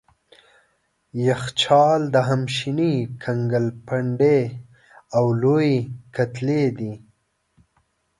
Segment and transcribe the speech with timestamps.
[1.27, 4.39] یخچال د همیشني کنګل پنډې
[5.17, 5.75] او لويې
[6.15, 6.93] کتلې دي.